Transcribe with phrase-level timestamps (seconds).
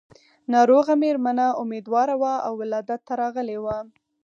[0.53, 3.77] ناروغه مېرمنه اميدواره وه او ولادت ته راغلې وه.